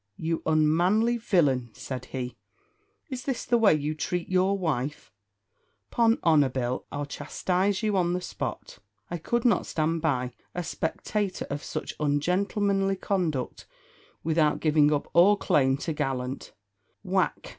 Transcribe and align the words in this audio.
"You 0.17 0.41
unmanly 0.47 1.17
villain," 1.17 1.69
said 1.75 2.05
he, 2.05 2.35
"is 3.11 3.25
this 3.25 3.45
the 3.45 3.59
way 3.59 3.75
you 3.75 3.93
treat 3.93 4.27
your 4.29 4.57
wife? 4.57 5.11
'Pon 5.91 6.17
honour, 6.23 6.49
Bill, 6.49 6.87
I'll 6.91 7.05
chastise 7.05 7.83
you 7.83 7.95
on 7.95 8.13
the 8.13 8.19
spot. 8.21 8.79
I 9.11 9.19
could 9.19 9.45
not 9.45 9.67
stand 9.67 10.01
by, 10.01 10.33
a 10.55 10.63
spectator 10.63 11.45
of 11.51 11.63
such 11.63 11.93
ungentlemanly 11.99 12.95
conduct 12.95 13.67
without 14.23 14.59
giving 14.59 14.91
up 14.91 15.07
all 15.13 15.37
claim 15.37 15.77
to 15.85 15.93
gallant" 15.93 16.51
Whack! 17.03 17.49